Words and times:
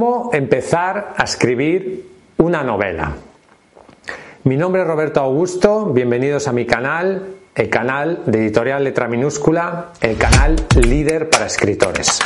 ¿Cómo 0.00 0.30
empezar 0.32 1.12
a 1.14 1.24
escribir 1.24 2.08
una 2.38 2.64
novela? 2.64 3.16
Mi 4.44 4.56
nombre 4.56 4.80
es 4.80 4.88
Roberto 4.88 5.20
Augusto, 5.20 5.92
bienvenidos 5.92 6.48
a 6.48 6.54
mi 6.54 6.64
canal, 6.64 7.34
el 7.54 7.68
canal 7.68 8.22
de 8.24 8.38
editorial 8.38 8.82
letra 8.82 9.08
minúscula, 9.08 9.92
el 10.00 10.16
canal 10.16 10.56
líder 10.74 11.28
para 11.28 11.44
escritores. 11.44 12.18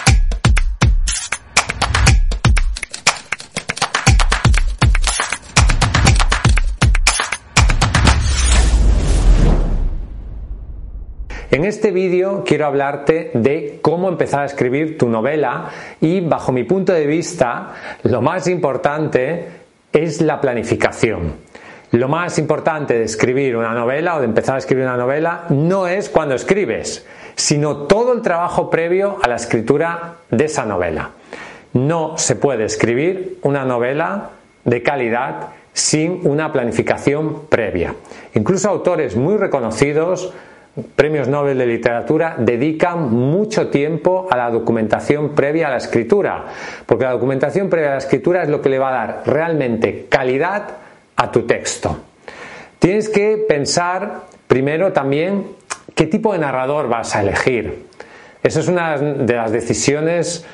En 11.55 11.65
este 11.65 11.93
vídeo 11.93 12.43
quiero 12.45 12.67
hablarte 12.67 13.31
de 13.33 13.79
cómo 13.81 14.09
empezar 14.09 14.41
a 14.41 14.47
escribir 14.47 14.99
tu 14.99 15.09
novela 15.09 15.71
y 16.01 16.21
bajo 16.21 16.51
mi 16.51 16.65
punto 16.65 16.93
de 16.93 17.07
vista 17.07 17.75
lo 18.03 18.21
más 18.21 18.49
importante 18.49 19.47
es 19.93 20.21
la 20.21 20.41
planificación. 20.41 21.35
Lo 21.93 22.09
más 22.09 22.41
importante 22.41 22.95
de 22.95 23.05
escribir 23.05 23.55
una 23.55 23.73
novela 23.73 24.17
o 24.17 24.19
de 24.19 24.25
empezar 24.25 24.57
a 24.57 24.59
escribir 24.59 24.85
una 24.85 24.97
novela 24.97 25.45
no 25.51 25.87
es 25.87 26.09
cuando 26.09 26.35
escribes, 26.35 27.07
sino 27.37 27.87
todo 27.87 28.15
el 28.15 28.23
trabajo 28.23 28.69
previo 28.69 29.19
a 29.23 29.29
la 29.29 29.37
escritura 29.37 30.15
de 30.33 30.47
esa 30.47 30.67
novela. 30.67 31.11
No 31.73 32.19
se 32.19 32.35
puede 32.35 32.65
escribir 32.65 33.39
una 33.43 33.65
novela 33.65 34.31
de 34.65 34.83
calidad 34.83 35.51
sin 35.73 36.19
una 36.25 36.51
planificación 36.53 37.47
previa. 37.49 37.95
Incluso 38.35 38.69
autores 38.69 39.15
muy 39.15 39.37
reconocidos 39.37 40.35
premios 40.97 41.29
Nobel 41.29 41.59
de 41.59 41.67
literatura 41.67 42.35
dedican 42.39 43.13
mucho 43.13 43.69
tiempo 43.69 44.27
a 44.31 44.37
la 44.37 44.51
documentación 44.51 45.35
previa 45.35 45.69
a 45.69 45.71
la 45.71 45.77
escritura, 45.77 46.45
porque 46.87 47.05
la 47.05 47.13
documentación 47.13 47.69
previa 47.69 47.91
a 47.91 47.93
la 47.93 47.99
escritura 47.99 48.43
es 48.43 48.49
lo 48.49 48.61
que 48.61 48.69
le 48.69 48.79
va 48.79 48.89
a 48.89 49.07
dar 49.07 49.23
realmente 49.27 50.07
calidad 50.09 50.65
a 51.17 51.31
tu 51.31 51.43
texto. 51.43 51.97
Tienes 52.79 53.09
que 53.09 53.45
pensar 53.49 54.23
primero 54.47 54.93
también 54.93 55.47
qué 55.95 56.07
tipo 56.07 56.33
de 56.33 56.41
narrador 56.41 56.89
vas 56.89 57.15
a 57.15 57.23
elegir. 57.23 57.87
Esa 58.43 58.61
es 58.61 58.69
una 58.69 58.99
de 58.99 59.35
las 59.35 59.53
decisiones 59.53 60.45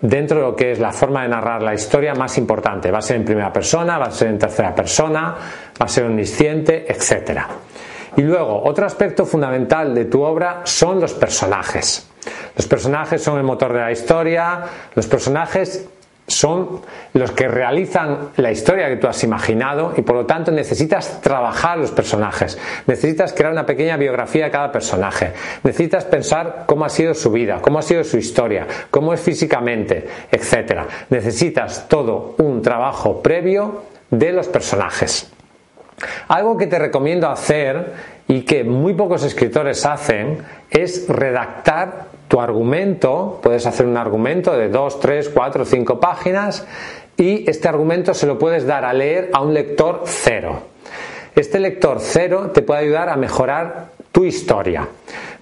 dentro 0.00 0.38
de 0.38 0.42
lo 0.44 0.56
que 0.56 0.72
es 0.72 0.78
la 0.78 0.92
forma 0.92 1.22
de 1.22 1.28
narrar 1.28 1.62
la 1.62 1.74
historia 1.74 2.14
más 2.14 2.38
importante. 2.38 2.90
Va 2.90 2.98
a 2.98 3.02
ser 3.02 3.16
en 3.16 3.24
primera 3.24 3.52
persona, 3.52 3.98
va 3.98 4.06
a 4.06 4.10
ser 4.10 4.28
en 4.28 4.38
tercera 4.38 4.74
persona, 4.74 5.34
va 5.80 5.84
a 5.84 5.88
ser 5.88 6.04
omnisciente, 6.04 6.90
etcétera. 6.90 7.48
Y 8.16 8.22
luego, 8.22 8.62
otro 8.64 8.86
aspecto 8.86 9.24
fundamental 9.24 9.94
de 9.94 10.06
tu 10.06 10.22
obra 10.22 10.62
son 10.64 11.00
los 11.00 11.14
personajes. 11.14 12.08
Los 12.56 12.66
personajes 12.66 13.22
son 13.22 13.38
el 13.38 13.44
motor 13.44 13.72
de 13.72 13.80
la 13.80 13.92
historia, 13.92 14.64
los 14.94 15.06
personajes 15.06 15.88
son 16.30 16.80
los 17.12 17.32
que 17.32 17.48
realizan 17.48 18.30
la 18.36 18.52
historia 18.52 18.88
que 18.88 18.96
tú 18.96 19.08
has 19.08 19.22
imaginado 19.24 19.92
y 19.96 20.02
por 20.02 20.14
lo 20.14 20.26
tanto 20.26 20.52
necesitas 20.52 21.20
trabajar 21.20 21.78
los 21.78 21.90
personajes, 21.90 22.58
necesitas 22.86 23.32
crear 23.32 23.52
una 23.52 23.66
pequeña 23.66 23.96
biografía 23.96 24.44
de 24.44 24.50
cada 24.50 24.70
personaje, 24.70 25.32
necesitas 25.64 26.04
pensar 26.04 26.64
cómo 26.66 26.84
ha 26.84 26.88
sido 26.88 27.14
su 27.14 27.32
vida, 27.32 27.58
cómo 27.60 27.80
ha 27.80 27.82
sido 27.82 28.04
su 28.04 28.16
historia, 28.16 28.66
cómo 28.90 29.12
es 29.12 29.20
físicamente, 29.20 30.06
etc. 30.30 30.82
Necesitas 31.10 31.88
todo 31.88 32.36
un 32.38 32.62
trabajo 32.62 33.22
previo 33.22 33.82
de 34.10 34.32
los 34.32 34.48
personajes. 34.48 35.32
Algo 36.28 36.56
que 36.56 36.66
te 36.66 36.78
recomiendo 36.78 37.28
hacer 37.28 37.92
y 38.28 38.42
que 38.42 38.64
muy 38.64 38.94
pocos 38.94 39.24
escritores 39.24 39.84
hacen 39.84 40.38
es 40.70 41.08
redactar 41.08 42.06
tu 42.28 42.40
argumento. 42.40 43.40
Puedes 43.42 43.66
hacer 43.66 43.86
un 43.86 43.96
argumento 43.96 44.56
de 44.56 44.68
2, 44.68 45.00
3, 45.00 45.28
4, 45.30 45.64
5 45.64 46.00
páginas 46.00 46.66
y 47.16 47.48
este 47.50 47.68
argumento 47.68 48.14
se 48.14 48.26
lo 48.26 48.38
puedes 48.38 48.66
dar 48.66 48.84
a 48.84 48.92
leer 48.92 49.30
a 49.32 49.42
un 49.42 49.52
lector 49.52 50.04
cero. 50.06 50.62
Este 51.34 51.60
lector 51.60 51.98
cero 52.00 52.50
te 52.52 52.62
puede 52.62 52.80
ayudar 52.80 53.08
a 53.08 53.16
mejorar 53.16 53.88
tu 54.12 54.24
historia. 54.24 54.88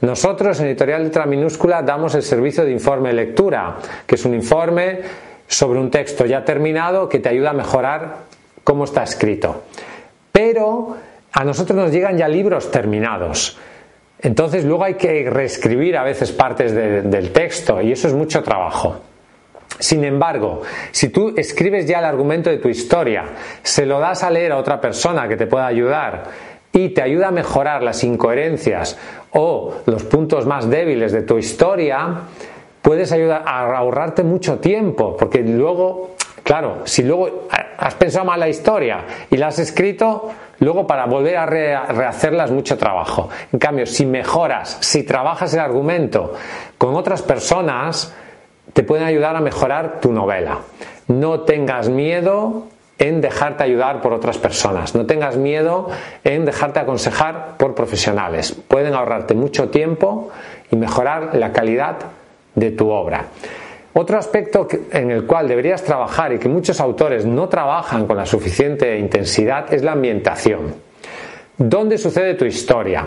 Nosotros 0.00 0.58
en 0.60 0.66
Editorial 0.66 1.04
Letra 1.04 1.26
Minúscula 1.26 1.82
damos 1.82 2.14
el 2.14 2.22
servicio 2.22 2.64
de 2.64 2.72
informe 2.72 3.12
lectura, 3.12 3.76
que 4.06 4.14
es 4.14 4.24
un 4.24 4.34
informe 4.34 5.00
sobre 5.46 5.78
un 5.78 5.90
texto 5.90 6.26
ya 6.26 6.44
terminado 6.44 7.08
que 7.08 7.20
te 7.20 7.28
ayuda 7.28 7.50
a 7.50 7.54
mejorar 7.54 8.16
cómo 8.64 8.84
está 8.84 9.02
escrito 9.02 9.62
pero 10.38 10.96
a 11.32 11.42
nosotros 11.42 11.76
nos 11.76 11.90
llegan 11.90 12.16
ya 12.16 12.28
libros 12.28 12.70
terminados. 12.70 13.58
Entonces 14.20 14.64
luego 14.64 14.84
hay 14.84 14.94
que 14.94 15.28
reescribir 15.28 15.96
a 15.96 16.04
veces 16.04 16.30
partes 16.30 16.72
del 16.72 17.32
texto 17.32 17.82
y 17.82 17.90
eso 17.90 18.06
es 18.06 18.14
mucho 18.14 18.40
trabajo. 18.44 19.00
Sin 19.80 20.04
embargo, 20.04 20.62
si 20.92 21.08
tú 21.08 21.34
escribes 21.36 21.86
ya 21.86 21.98
el 21.98 22.04
argumento 22.04 22.50
de 22.50 22.58
tu 22.58 22.68
historia, 22.68 23.24
se 23.64 23.84
lo 23.84 23.98
das 23.98 24.22
a 24.22 24.30
leer 24.30 24.52
a 24.52 24.58
otra 24.58 24.80
persona 24.80 25.26
que 25.26 25.36
te 25.36 25.48
pueda 25.48 25.66
ayudar 25.66 26.26
y 26.72 26.90
te 26.90 27.02
ayuda 27.02 27.28
a 27.28 27.32
mejorar 27.32 27.82
las 27.82 28.04
incoherencias 28.04 28.96
o 29.32 29.74
los 29.86 30.04
puntos 30.04 30.46
más 30.46 30.70
débiles 30.70 31.10
de 31.10 31.22
tu 31.22 31.36
historia, 31.36 32.14
puedes 32.80 33.10
ayudar 33.10 33.42
a 33.44 33.76
ahorrarte 33.76 34.22
mucho 34.22 34.60
tiempo, 34.60 35.16
porque 35.16 35.40
luego 35.40 36.14
Claro, 36.48 36.80
si 36.84 37.02
luego 37.02 37.46
has 37.76 37.94
pensado 37.96 38.24
mal 38.24 38.40
la 38.40 38.48
historia 38.48 39.04
y 39.30 39.36
la 39.36 39.48
has 39.48 39.58
escrito, 39.58 40.30
luego 40.60 40.86
para 40.86 41.04
volver 41.04 41.36
a 41.36 41.44
rehacerla 41.44 42.46
es 42.46 42.50
mucho 42.50 42.78
trabajo. 42.78 43.28
En 43.52 43.58
cambio, 43.58 43.84
si 43.84 44.06
mejoras, 44.06 44.78
si 44.80 45.02
trabajas 45.02 45.52
el 45.52 45.60
argumento 45.60 46.32
con 46.78 46.94
otras 46.94 47.20
personas, 47.20 48.14
te 48.72 48.82
pueden 48.82 49.04
ayudar 49.04 49.36
a 49.36 49.42
mejorar 49.42 50.00
tu 50.00 50.10
novela. 50.10 50.60
No 51.08 51.40
tengas 51.40 51.90
miedo 51.90 52.68
en 52.96 53.20
dejarte 53.20 53.64
ayudar 53.64 54.00
por 54.00 54.14
otras 54.14 54.38
personas. 54.38 54.94
No 54.94 55.04
tengas 55.04 55.36
miedo 55.36 55.90
en 56.24 56.46
dejarte 56.46 56.80
aconsejar 56.80 57.58
por 57.58 57.74
profesionales. 57.74 58.52
Pueden 58.52 58.94
ahorrarte 58.94 59.34
mucho 59.34 59.68
tiempo 59.68 60.30
y 60.70 60.76
mejorar 60.76 61.34
la 61.34 61.52
calidad 61.52 61.96
de 62.54 62.70
tu 62.70 62.88
obra. 62.88 63.26
Otro 64.00 64.16
aspecto 64.16 64.68
en 64.92 65.10
el 65.10 65.26
cual 65.26 65.48
deberías 65.48 65.82
trabajar 65.82 66.32
y 66.32 66.38
que 66.38 66.48
muchos 66.48 66.80
autores 66.80 67.26
no 67.26 67.48
trabajan 67.48 68.06
con 68.06 68.16
la 68.16 68.26
suficiente 68.26 68.96
intensidad 68.96 69.74
es 69.74 69.82
la 69.82 69.90
ambientación. 69.90 70.72
¿Dónde 71.56 71.98
sucede 71.98 72.34
tu 72.34 72.44
historia? 72.44 73.04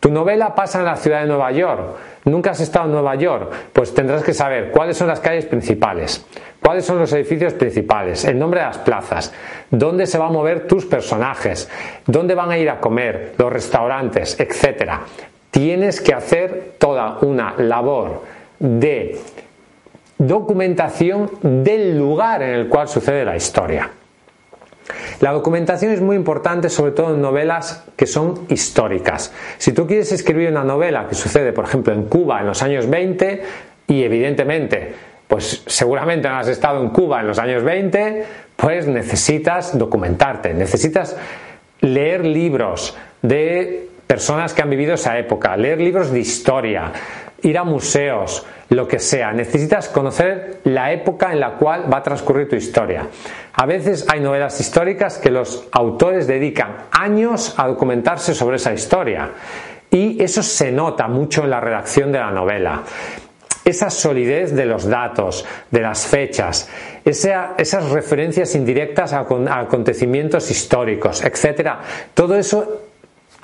Tu 0.00 0.10
novela 0.10 0.52
pasa 0.52 0.80
en 0.80 0.86
la 0.86 0.96
ciudad 0.96 1.20
de 1.20 1.28
Nueva 1.28 1.52
York. 1.52 1.82
¿Nunca 2.24 2.50
has 2.50 2.58
estado 2.58 2.86
en 2.86 2.90
Nueva 2.94 3.14
York? 3.14 3.52
Pues 3.72 3.94
tendrás 3.94 4.24
que 4.24 4.34
saber 4.34 4.72
cuáles 4.72 4.96
son 4.96 5.06
las 5.06 5.20
calles 5.20 5.46
principales, 5.46 6.26
cuáles 6.60 6.84
son 6.84 6.98
los 6.98 7.12
edificios 7.12 7.52
principales, 7.52 8.24
el 8.24 8.36
nombre 8.36 8.58
de 8.58 8.66
las 8.66 8.78
plazas, 8.78 9.32
dónde 9.70 10.04
se 10.04 10.18
van 10.18 10.30
a 10.30 10.32
mover 10.32 10.66
tus 10.66 10.84
personajes, 10.84 11.70
dónde 12.08 12.34
van 12.34 12.50
a 12.50 12.58
ir 12.58 12.70
a 12.70 12.80
comer, 12.80 13.34
los 13.38 13.52
restaurantes, 13.52 14.40
etc. 14.40 14.94
Tienes 15.52 16.00
que 16.00 16.12
hacer 16.12 16.72
toda 16.80 17.18
una 17.20 17.54
labor 17.56 18.22
de 18.58 19.20
documentación 20.18 21.30
del 21.42 21.98
lugar 21.98 22.42
en 22.42 22.50
el 22.50 22.68
cual 22.68 22.88
sucede 22.88 23.24
la 23.24 23.36
historia. 23.36 23.90
La 25.20 25.32
documentación 25.32 25.92
es 25.92 26.00
muy 26.00 26.16
importante, 26.16 26.68
sobre 26.68 26.92
todo 26.92 27.14
en 27.14 27.22
novelas 27.22 27.84
que 27.96 28.06
son 28.06 28.46
históricas. 28.48 29.32
Si 29.58 29.72
tú 29.72 29.86
quieres 29.86 30.12
escribir 30.12 30.50
una 30.50 30.64
novela 30.64 31.06
que 31.08 31.14
sucede, 31.14 31.52
por 31.52 31.64
ejemplo, 31.64 31.92
en 31.92 32.04
Cuba 32.04 32.40
en 32.40 32.46
los 32.46 32.62
años 32.62 32.88
20, 32.88 33.42
y 33.86 34.02
evidentemente, 34.02 34.94
pues 35.28 35.62
seguramente 35.66 36.28
no 36.28 36.36
has 36.36 36.48
estado 36.48 36.82
en 36.82 36.90
Cuba 36.90 37.20
en 37.20 37.28
los 37.28 37.38
años 37.38 37.62
20, 37.62 38.24
pues 38.56 38.86
necesitas 38.86 39.78
documentarte, 39.78 40.52
necesitas 40.52 41.16
leer 41.80 42.24
libros 42.24 42.96
de 43.22 43.88
personas 44.06 44.52
que 44.52 44.62
han 44.62 44.70
vivido 44.70 44.94
esa 44.94 45.18
época, 45.18 45.56
leer 45.56 45.80
libros 45.80 46.10
de 46.10 46.20
historia, 46.20 46.92
ir 47.44 47.58
a 47.58 47.64
museos, 47.64 48.44
lo 48.70 48.88
que 48.88 48.98
sea. 48.98 49.32
Necesitas 49.32 49.88
conocer 49.88 50.60
la 50.64 50.92
época 50.92 51.32
en 51.32 51.40
la 51.40 51.52
cual 51.52 51.92
va 51.92 51.98
a 51.98 52.02
transcurrir 52.02 52.48
tu 52.48 52.56
historia. 52.56 53.06
A 53.54 53.66
veces 53.66 54.06
hay 54.10 54.20
novelas 54.20 54.58
históricas 54.60 55.18
que 55.18 55.30
los 55.30 55.68
autores 55.72 56.26
dedican 56.26 56.76
años 56.90 57.54
a 57.56 57.68
documentarse 57.68 58.34
sobre 58.34 58.56
esa 58.56 58.72
historia. 58.72 59.30
Y 59.90 60.22
eso 60.22 60.42
se 60.42 60.72
nota 60.72 61.06
mucho 61.06 61.44
en 61.44 61.50
la 61.50 61.60
redacción 61.60 62.10
de 62.10 62.18
la 62.18 62.30
novela. 62.30 62.82
Esa 63.64 63.88
solidez 63.88 64.54
de 64.54 64.66
los 64.66 64.86
datos, 64.86 65.46
de 65.70 65.80
las 65.80 66.06
fechas, 66.06 66.68
esas 67.04 67.90
referencias 67.90 68.54
indirectas 68.54 69.12
a, 69.12 69.20
a 69.20 69.58
acontecimientos 69.60 70.50
históricos, 70.50 71.24
etc. 71.24 71.70
Todo 72.12 72.36
eso 72.36 72.83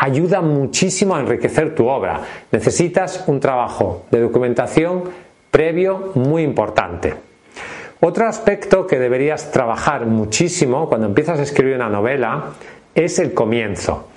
ayuda 0.00 0.41
muchísimo 0.41 1.14
a 1.14 1.20
enriquecer 1.20 1.75
tu 1.75 1.87
obra. 1.87 2.20
Necesitas 2.50 3.25
un 3.26 3.38
trabajo 3.38 4.06
de 4.11 4.20
documentación 4.20 5.05
previo 5.50 6.12
muy 6.14 6.43
importante. 6.43 7.14
Otro 8.00 8.26
aspecto 8.26 8.87
que 8.87 8.99
deberías 8.99 9.50
trabajar 9.50 10.06
muchísimo 10.06 10.88
cuando 10.88 11.06
empiezas 11.06 11.38
a 11.38 11.43
escribir 11.43 11.75
una 11.75 11.91
novela 11.91 12.55
es 12.94 13.19
el 13.19 13.35
comienzo. 13.35 14.08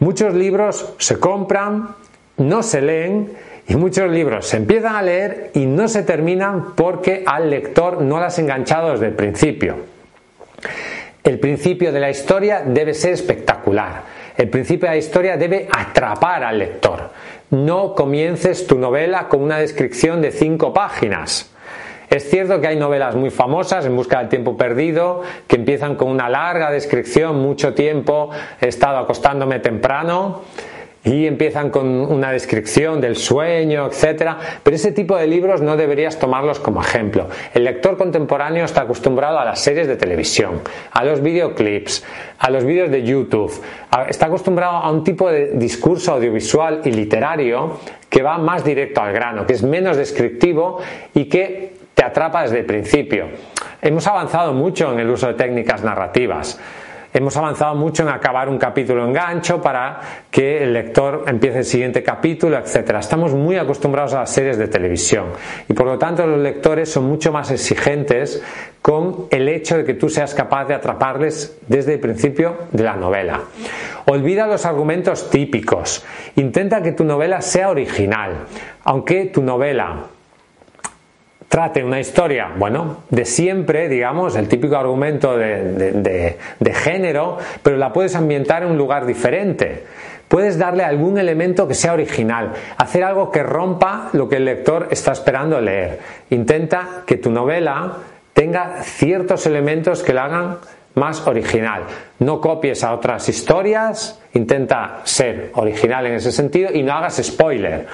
Muchos 0.00 0.34
libros 0.34 0.94
se 0.98 1.20
compran, 1.20 1.94
no 2.36 2.62
se 2.62 2.80
leen 2.82 3.30
Y 3.70 3.76
muchos 3.76 4.10
libros 4.10 4.46
se 4.46 4.56
empiezan 4.56 4.96
a 4.96 5.02
leer 5.02 5.50
y 5.52 5.66
no 5.66 5.88
se 5.88 6.02
terminan 6.02 6.74
porque 6.74 7.22
al 7.26 7.50
lector 7.50 8.00
no 8.00 8.18
las 8.18 8.32
has 8.32 8.38
enganchado 8.38 8.92
desde 8.92 9.08
el 9.08 9.12
principio. 9.12 9.76
El 11.22 11.38
principio 11.38 11.92
de 11.92 12.00
la 12.00 12.08
historia 12.08 12.62
debe 12.64 12.94
ser 12.94 13.12
espectacular. 13.12 14.17
El 14.38 14.50
principio 14.50 14.88
de 14.88 14.94
la 14.94 14.98
historia 14.98 15.36
debe 15.36 15.68
atrapar 15.76 16.44
al 16.44 16.60
lector. 16.60 17.10
No 17.50 17.96
comiences 17.96 18.68
tu 18.68 18.78
novela 18.78 19.26
con 19.26 19.42
una 19.42 19.58
descripción 19.58 20.22
de 20.22 20.30
cinco 20.30 20.72
páginas. 20.72 21.50
Es 22.08 22.30
cierto 22.30 22.60
que 22.60 22.68
hay 22.68 22.76
novelas 22.76 23.16
muy 23.16 23.30
famosas, 23.30 23.84
En 23.84 23.96
Busca 23.96 24.20
del 24.20 24.28
Tiempo 24.28 24.56
Perdido, 24.56 25.22
que 25.48 25.56
empiezan 25.56 25.96
con 25.96 26.08
una 26.08 26.28
larga 26.28 26.70
descripción, 26.70 27.40
mucho 27.40 27.74
tiempo, 27.74 28.30
he 28.60 28.68
estado 28.68 28.98
acostándome 28.98 29.58
temprano, 29.58 30.42
y 31.08 31.26
empiezan 31.26 31.70
con 31.70 31.86
una 31.86 32.30
descripción 32.30 33.00
del 33.00 33.16
sueño, 33.16 33.86
etcétera, 33.86 34.38
pero 34.62 34.76
ese 34.76 34.92
tipo 34.92 35.16
de 35.16 35.26
libros 35.26 35.62
no 35.62 35.76
deberías 35.76 36.18
tomarlos 36.18 36.60
como 36.60 36.82
ejemplo. 36.82 37.28
El 37.54 37.64
lector 37.64 37.96
contemporáneo 37.96 38.64
está 38.64 38.82
acostumbrado 38.82 39.38
a 39.38 39.44
las 39.44 39.60
series 39.60 39.88
de 39.88 39.96
televisión, 39.96 40.60
a 40.90 41.04
los 41.04 41.22
videoclips, 41.22 42.04
a 42.38 42.50
los 42.50 42.64
vídeos 42.64 42.90
de 42.90 43.02
YouTube, 43.02 43.52
está 44.08 44.26
acostumbrado 44.26 44.76
a 44.76 44.90
un 44.90 45.02
tipo 45.02 45.30
de 45.30 45.52
discurso 45.54 46.12
audiovisual 46.12 46.82
y 46.84 46.92
literario 46.92 47.78
que 48.08 48.22
va 48.22 48.38
más 48.38 48.64
directo 48.64 49.00
al 49.00 49.12
grano, 49.12 49.46
que 49.46 49.54
es 49.54 49.62
menos 49.62 49.96
descriptivo 49.96 50.80
y 51.14 51.24
que 51.24 51.72
te 51.94 52.04
atrapa 52.04 52.42
desde 52.42 52.60
el 52.60 52.66
principio. 52.66 53.28
Hemos 53.80 54.06
avanzado 54.06 54.52
mucho 54.52 54.92
en 54.92 55.00
el 55.00 55.10
uso 55.10 55.28
de 55.28 55.34
técnicas 55.34 55.82
narrativas. 55.82 56.60
Hemos 57.12 57.36
avanzado 57.38 57.74
mucho 57.74 58.02
en 58.02 58.10
acabar 58.10 58.50
un 58.50 58.58
capítulo 58.58 59.04
en 59.06 59.14
gancho 59.14 59.62
para 59.62 60.00
que 60.30 60.62
el 60.62 60.74
lector 60.74 61.24
empiece 61.26 61.58
el 61.58 61.64
siguiente 61.64 62.02
capítulo, 62.02 62.58
etc. 62.58 62.96
Estamos 62.98 63.32
muy 63.32 63.56
acostumbrados 63.56 64.12
a 64.12 64.20
las 64.20 64.30
series 64.30 64.58
de 64.58 64.68
televisión 64.68 65.28
y 65.68 65.72
por 65.72 65.86
lo 65.86 65.98
tanto 65.98 66.26
los 66.26 66.38
lectores 66.38 66.90
son 66.90 67.04
mucho 67.04 67.32
más 67.32 67.50
exigentes 67.50 68.42
con 68.82 69.26
el 69.30 69.48
hecho 69.48 69.78
de 69.78 69.84
que 69.84 69.94
tú 69.94 70.10
seas 70.10 70.34
capaz 70.34 70.66
de 70.66 70.74
atraparles 70.74 71.58
desde 71.66 71.94
el 71.94 72.00
principio 72.00 72.56
de 72.72 72.84
la 72.84 72.96
novela. 72.96 73.40
Olvida 74.04 74.46
los 74.46 74.66
argumentos 74.66 75.30
típicos. 75.30 76.04
Intenta 76.36 76.82
que 76.82 76.92
tu 76.92 77.04
novela 77.04 77.40
sea 77.40 77.70
original. 77.70 78.32
Aunque 78.84 79.26
tu 79.26 79.42
novela 79.42 80.08
trate 81.48 81.82
una 81.82 81.98
historia, 81.98 82.52
bueno, 82.56 83.04
de 83.08 83.24
siempre, 83.24 83.88
digamos, 83.88 84.36
el 84.36 84.48
típico 84.48 84.76
argumento 84.76 85.36
de, 85.36 86.36
género, 86.74 87.38
pero 87.62 87.76
la 87.76 87.92
puedes 87.92 88.14
ambientar 88.14 88.62
en 88.62 88.70
un 88.70 88.78
lugar 88.78 89.06
diferente. 89.06 89.84
Puedes 90.28 90.58
darle 90.58 90.84
algún 90.84 91.16
elemento 91.18 91.66
que 91.66 91.74
sea 91.74 91.94
original, 91.94 92.52
hacer 92.76 93.02
algo 93.02 93.30
que 93.30 93.42
rompa 93.42 94.10
lo 94.12 94.28
que 94.28 94.36
el 94.36 94.44
lector 94.44 94.88
está 94.90 95.12
esperando 95.12 95.58
leer. 95.58 96.00
Intenta 96.28 97.02
que 97.06 97.16
tu 97.16 97.30
novela 97.30 97.94
tenga 98.34 98.82
ciertos 98.82 99.46
elementos 99.46 100.02
que 100.02 100.12
la 100.12 100.26
hagan 100.26 100.58
más 100.94 101.26
original. 101.26 101.84
No 102.18 102.42
copies 102.42 102.84
a 102.84 102.92
otras 102.92 103.26
historias, 103.30 104.20
intenta 104.34 105.00
ser 105.04 105.50
original 105.54 106.06
en 106.06 106.14
ese 106.14 106.30
sentido 106.30 106.70
y 106.74 106.82
no 106.82 106.92
hagas 106.92 107.22
spoiler. 107.22 107.86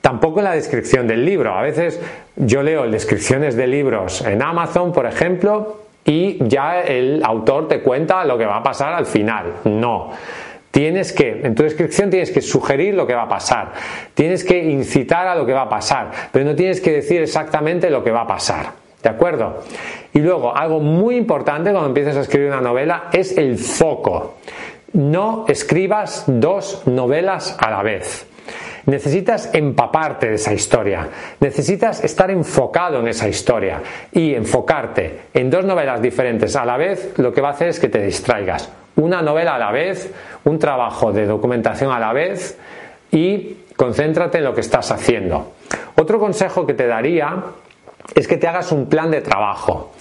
Tampoco 0.00 0.40
la 0.40 0.52
descripción 0.52 1.06
del 1.06 1.24
libro. 1.24 1.54
A 1.54 1.62
veces 1.62 2.00
yo 2.36 2.62
leo 2.62 2.88
descripciones 2.90 3.56
de 3.56 3.66
libros 3.66 4.22
en 4.22 4.42
Amazon, 4.42 4.92
por 4.92 5.06
ejemplo, 5.06 5.80
y 6.04 6.38
ya 6.48 6.80
el 6.80 7.22
autor 7.24 7.68
te 7.68 7.80
cuenta 7.80 8.24
lo 8.24 8.38
que 8.38 8.46
va 8.46 8.56
a 8.56 8.62
pasar 8.62 8.94
al 8.94 9.06
final. 9.06 9.56
No. 9.64 10.10
Tienes 10.70 11.12
que, 11.12 11.40
en 11.42 11.54
tu 11.54 11.64
descripción 11.64 12.10
tienes 12.10 12.30
que 12.30 12.40
sugerir 12.40 12.94
lo 12.94 13.06
que 13.06 13.14
va 13.14 13.22
a 13.22 13.28
pasar, 13.28 13.72
tienes 14.14 14.44
que 14.44 14.56
incitar 14.56 15.26
a 15.26 15.34
lo 15.34 15.44
que 15.44 15.52
va 15.52 15.62
a 15.62 15.68
pasar, 15.68 16.12
pero 16.30 16.44
no 16.44 16.54
tienes 16.54 16.80
que 16.80 16.92
decir 16.92 17.20
exactamente 17.22 17.90
lo 17.90 18.04
que 18.04 18.12
va 18.12 18.22
a 18.22 18.26
pasar. 18.26 18.66
¿De 19.02 19.08
acuerdo? 19.08 19.62
Y 20.12 20.20
luego, 20.20 20.54
algo 20.54 20.78
muy 20.78 21.16
importante 21.16 21.70
cuando 21.70 21.88
empiezas 21.88 22.16
a 22.16 22.20
escribir 22.20 22.48
una 22.48 22.60
novela 22.60 23.04
es 23.12 23.36
el 23.36 23.58
foco. 23.58 24.36
No 24.92 25.46
escribas 25.48 26.24
dos 26.26 26.86
novelas 26.86 27.56
a 27.58 27.70
la 27.70 27.82
vez. 27.82 28.29
Necesitas 28.90 29.50
empaparte 29.52 30.30
de 30.30 30.34
esa 30.34 30.52
historia, 30.52 31.08
necesitas 31.38 32.02
estar 32.02 32.28
enfocado 32.28 32.98
en 32.98 33.06
esa 33.06 33.28
historia 33.28 33.80
y 34.10 34.34
enfocarte 34.34 35.26
en 35.32 35.48
dos 35.48 35.64
novelas 35.64 36.02
diferentes 36.02 36.56
a 36.56 36.64
la 36.64 36.76
vez 36.76 37.12
lo 37.16 37.32
que 37.32 37.40
va 37.40 37.50
a 37.50 37.52
hacer 37.52 37.68
es 37.68 37.78
que 37.78 37.88
te 37.88 38.02
distraigas. 38.02 38.68
Una 38.96 39.22
novela 39.22 39.54
a 39.54 39.58
la 39.60 39.70
vez, 39.70 40.12
un 40.42 40.58
trabajo 40.58 41.12
de 41.12 41.24
documentación 41.24 41.92
a 41.92 42.00
la 42.00 42.12
vez 42.12 42.58
y 43.12 43.58
concéntrate 43.76 44.38
en 44.38 44.44
lo 44.44 44.56
que 44.56 44.62
estás 44.62 44.90
haciendo. 44.90 45.52
Otro 45.94 46.18
consejo 46.18 46.66
que 46.66 46.74
te 46.74 46.88
daría 46.88 47.44
es 48.16 48.26
que 48.26 48.38
te 48.38 48.48
hagas 48.48 48.72
un 48.72 48.88
plan 48.88 49.12
de 49.12 49.20
trabajo. 49.20 49.92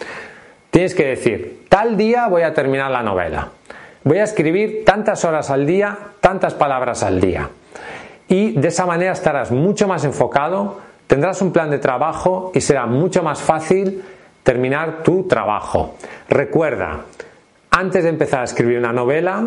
Tienes 0.72 0.96
que 0.96 1.10
decir, 1.10 1.66
tal 1.70 1.96
día 1.96 2.28
voy 2.28 2.42
a 2.42 2.56
terminar 2.56 2.90
la 2.90 3.04
novela. 3.04 3.50
Voy 4.04 4.18
a 4.18 4.24
escribir 4.24 4.84
tantas 4.84 5.26
horas 5.26 5.52
al 5.52 5.68
día, 5.68 5.96
tantas 6.22 6.56
palabras 6.56 7.04
al 7.04 7.22
día 7.22 7.52
y 8.30 8.52
de 8.52 8.68
esa 8.68 8.86
manera 8.86 9.12
estarás 9.12 9.52
mucho 9.52 9.88
más 9.88 10.06
enfocado, 10.06 10.78
tendrás 11.08 11.42
un 11.42 11.52
plan 11.52 11.72
de 11.72 11.80
trabajo 11.80 12.52
y 12.54 12.62
será 12.62 12.86
mucho 12.86 13.24
más 13.24 13.42
fácil 13.42 14.04
terminar 14.44 15.04
tu 15.04 15.28
trabajo. 15.28 15.96
Recuerda, 16.30 17.06
antes 17.72 18.04
de 18.04 18.10
empezar 18.10 18.42
a 18.42 18.44
escribir 18.46 18.78
una 18.78 18.94
novela, 18.94 19.44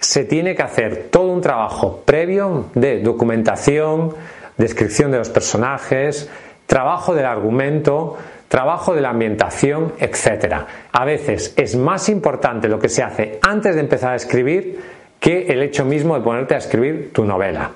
se 0.00 0.24
tiene 0.24 0.54
que 0.54 0.62
hacer 0.62 1.08
todo 1.10 1.30
un 1.32 1.42
trabajo 1.42 2.02
previo 2.04 2.70
de 2.74 3.00
documentación, 3.00 4.14
descripción 4.56 5.10
de 5.10 5.18
los 5.18 5.28
personajes, 5.28 6.30
trabajo 6.66 7.14
del 7.14 7.26
argumento, 7.26 8.16
trabajo 8.48 8.94
de 8.94 9.02
la 9.02 9.10
ambientación, 9.10 9.92
etc. 9.98 10.54
A 10.92 11.04
veces 11.04 11.52
es 11.56 11.76
más 11.76 12.08
importante 12.08 12.68
lo 12.68 12.78
que 12.78 12.88
se 12.88 13.02
hace 13.02 13.38
antes 13.42 13.74
de 13.74 13.82
empezar 13.82 14.12
a 14.12 14.16
escribir 14.16 14.80
que 15.20 15.46
el 15.48 15.62
hecho 15.62 15.84
mismo 15.84 16.14
de 16.16 16.24
ponerte 16.24 16.54
a 16.54 16.58
escribir 16.58 17.12
tu 17.12 17.24
novela. 17.24 17.70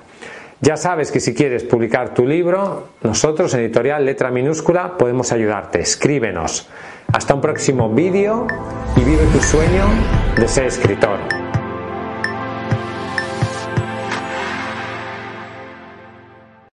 Ya 0.61 0.77
sabes 0.77 1.11
que 1.11 1.19
si 1.19 1.33
quieres 1.33 1.63
publicar 1.63 2.13
tu 2.13 2.23
libro, 2.23 2.89
nosotros 3.01 3.51
editorial 3.55 4.05
letra 4.05 4.29
minúscula 4.29 4.95
podemos 4.95 5.31
ayudarte. 5.31 5.79
Escríbenos. 5.79 6.69
Hasta 7.11 7.33
un 7.33 7.41
próximo 7.41 7.89
vídeo 7.89 8.45
y 8.95 9.03
vive 9.03 9.25
tu 9.33 9.39
sueño 9.39 9.85
de 10.37 10.47
ser 10.47 10.67
escritor. 10.67 11.40